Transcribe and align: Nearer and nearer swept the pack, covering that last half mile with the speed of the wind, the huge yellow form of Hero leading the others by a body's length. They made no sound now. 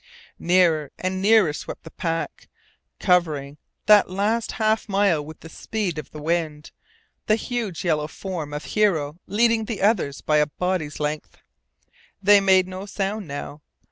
Nearer 0.39 0.89
and 0.97 1.21
nearer 1.21 1.53
swept 1.53 1.83
the 1.83 1.91
pack, 1.91 2.47
covering 2.99 3.59
that 3.85 4.09
last 4.09 4.53
half 4.53 4.89
mile 4.89 5.23
with 5.23 5.41
the 5.41 5.47
speed 5.47 5.99
of 5.99 6.09
the 6.09 6.19
wind, 6.19 6.71
the 7.27 7.35
huge 7.35 7.85
yellow 7.85 8.07
form 8.07 8.51
of 8.51 8.65
Hero 8.65 9.19
leading 9.27 9.65
the 9.65 9.83
others 9.83 10.21
by 10.21 10.37
a 10.37 10.47
body's 10.47 10.99
length. 10.99 11.37
They 12.19 12.41
made 12.41 12.67
no 12.67 12.87
sound 12.87 13.27
now. 13.27 13.61